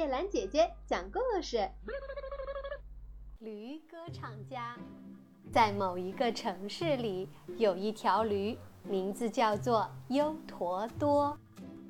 [0.00, 1.58] 叶兰姐姐讲故事。
[3.40, 4.74] 驴歌唱家，
[5.52, 11.38] 在某一个城市里，有一条驴，名字叫做优陀多。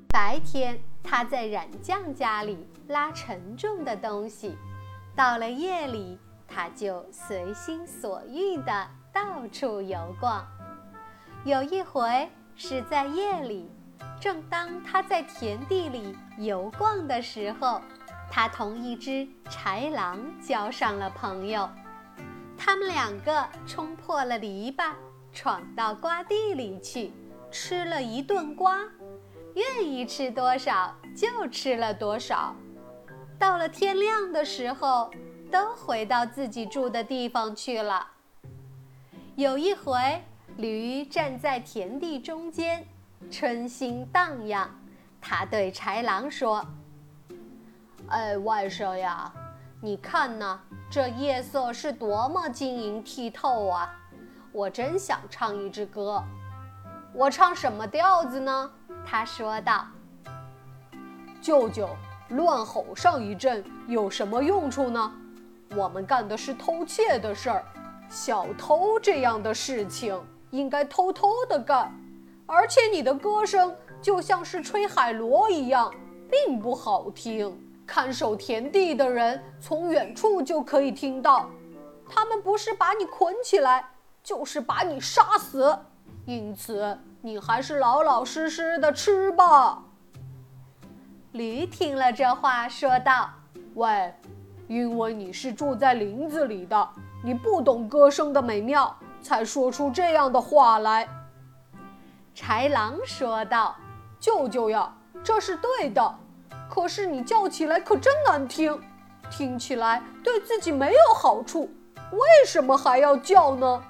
[0.09, 4.57] 白天，它在染匠家里拉沉重的东西；
[5.15, 10.45] 到了夜里，它就随心所欲地到处游逛。
[11.45, 13.71] 有一回是在夜里。
[14.19, 17.81] 正当它在田地里游逛的时候，
[18.33, 21.69] 他同一只豺狼交上了朋友。
[22.57, 24.93] 他们两个冲破了篱笆，
[25.33, 27.11] 闯到瓜地里去，
[27.51, 28.79] 吃了一顿瓜，
[29.55, 32.55] 愿意吃多少就吃了多少。
[33.37, 35.11] 到了天亮的时候，
[35.51, 38.07] 都回到自己住的地方去了。
[39.35, 40.23] 有一回，
[40.55, 42.87] 驴站在田地中间。
[43.29, 44.67] 春心荡漾，
[45.21, 46.65] 他对豺狼说
[48.11, 49.31] ：“哎，外甥呀，
[49.79, 53.89] 你看呐，这夜色是多么晶莹剔透啊！
[54.51, 56.21] 我真想唱一支歌。
[57.13, 58.69] 我唱什么调子呢？”
[59.07, 59.87] 他说道
[61.41, 61.87] ：“舅舅，
[62.29, 65.11] 乱吼上一阵有什么用处呢？
[65.73, 67.63] 我们干的是偷窃的事儿，
[68.09, 71.89] 小偷这样的事情应该偷偷的干。”
[72.45, 75.89] 而且你的歌声就像是吹海螺一样，
[76.29, 77.57] 并不好听。
[77.85, 81.49] 看守田地的人从远处就可以听到，
[82.09, 83.91] 他们不是把你捆起来，
[84.23, 85.77] 就是把你杀死。
[86.25, 89.83] 因此，你还是老老实实的吃吧。
[91.31, 93.29] 驴听了这话，说道
[93.75, 94.13] ：“喂，
[94.67, 96.89] 因为你是住在林子里的，
[97.23, 101.07] 你不懂歌声的美妙，才说出这样的话来。”
[102.35, 103.75] 豺狼说道
[104.19, 104.93] ：“舅舅呀，
[105.23, 106.15] 这是对的，
[106.73, 108.81] 可是你叫起来可真难听，
[109.29, 111.69] 听起来对自己没有好处，
[112.13, 113.83] 为什么还要叫呢？”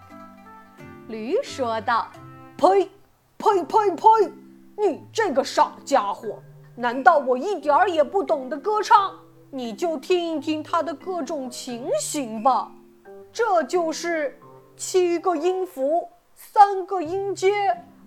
[1.07, 2.07] 驴说道
[2.57, 2.89] ：“呸，
[3.37, 4.33] 呸呸呸！
[4.75, 6.39] 你这个傻家伙，
[6.75, 9.13] 难道我一点儿也不懂得歌唱？
[9.51, 12.71] 你就听一听它的各种情形吧，
[13.31, 14.39] 这就是
[14.75, 17.53] 七个音符，三个音阶。”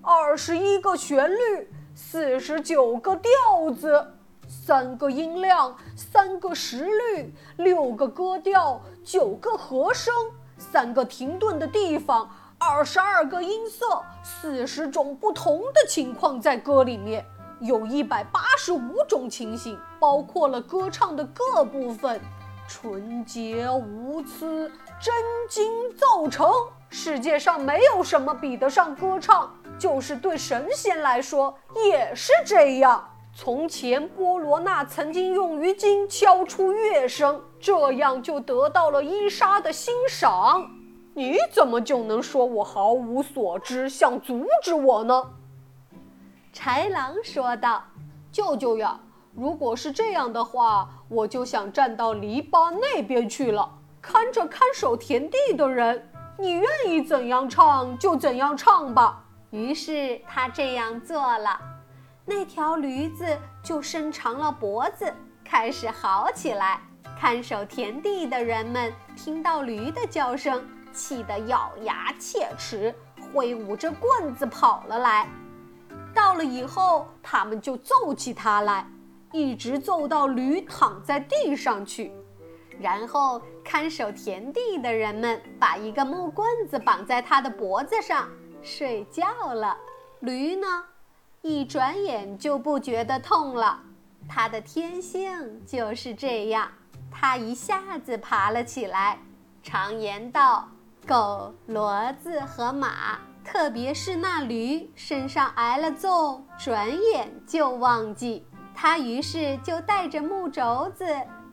[0.03, 4.14] 二十一个旋律，四十九个调子，
[4.49, 10.13] 三个音量，三个时律，六个歌调，九个和声，
[10.57, 17.25] 三个停顿的地方，二十二个音色，四十种不同的情况在歌里面，
[17.61, 22.21] 有一百八十五种情形，包括了歌唱的各部分，
[22.69, 25.15] 纯洁无私，真
[25.49, 26.51] 金造成。
[26.91, 29.53] 世界上没有什么比得上歌唱。
[29.77, 33.11] 就是对神仙来说也是这样。
[33.37, 40.71] 从前波罗那曾经用鱼筋敲出乐声，这样就得到了伊莎的欣赏。
[41.15, 45.31] 你怎么就能说我毫无所知，想阻止我呢？
[46.55, 47.83] 豺狼说道
[48.31, 49.01] ：“舅舅呀，
[49.35, 53.69] 如果是这样的话，我就想站到篱笆那边去了，
[54.01, 56.09] 看着看守田地的人。
[56.39, 61.61] 你愿意怎样唱就怎样唱吧。”于是他这样做了，
[62.27, 63.27] 那条驴子
[63.63, 65.13] 就伸长了脖子，
[65.45, 66.81] 开始嚎起来。
[67.21, 72.95] 看守田地的人们听到驴的叫声，气得咬牙切齿，
[73.33, 75.29] 挥舞着棍子跑了来。
[76.15, 78.87] 到了以后，他们就揍起它来，
[79.33, 82.13] 一直揍到驴躺在地上去。
[82.81, 88.29] 然后看守田地的人们把一个木棍子绑在它的脖子上。
[88.63, 89.77] 睡觉了，
[90.21, 90.67] 驴呢，
[91.47, 93.79] 一转眼就不觉得痛了。
[94.27, 96.67] 它的天性就是这样，
[97.11, 99.19] 它一下子爬了起来。
[99.63, 100.67] 常言道，
[101.07, 108.47] 狗、骡子和马，特别是那驴，身上挨了揍，转眼就忘记。
[108.75, 111.05] 它于是就带着木轴子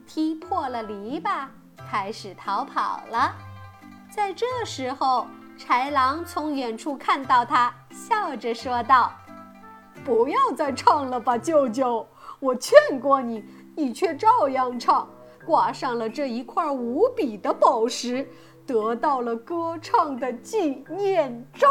[0.06, 1.46] 踢破了篱笆，
[1.86, 3.34] 开始逃跑了。
[4.10, 5.26] 在这时候。
[5.58, 9.12] 豺狼从远处看到他，笑着说道
[10.04, 12.06] ：“不要再唱了吧，舅舅！
[12.40, 13.44] 我劝过你，
[13.76, 15.08] 你却照样唱，
[15.46, 18.28] 挂上了这一块无比的宝石，
[18.66, 21.70] 得到了歌唱的纪念章。”